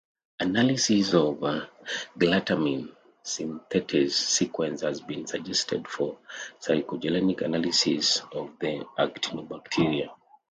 Analysis 0.39 1.13
of 1.13 1.37
glutamine 2.19 2.89
synthetase 3.23 4.13
sequence 4.37 4.81
has 4.81 4.99
been 4.99 5.27
suggested 5.27 5.87
for 5.87 6.17
phylogenetic 6.59 7.41
analysis 7.41 8.21
of 8.31 8.57
the 8.59 8.83
Actinobacteria. 8.97 10.07